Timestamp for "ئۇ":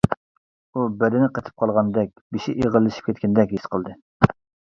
0.77-0.85